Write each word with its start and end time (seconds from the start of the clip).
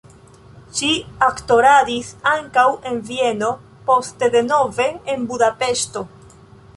Ŝi 0.77 0.87
aktoradis 1.25 2.07
ankaŭ 2.31 2.63
en 2.91 2.97
Vieno, 3.11 3.49
poste 3.91 4.31
denove 4.37 4.89
en 5.15 5.29
Budapeŝto. 5.33 6.03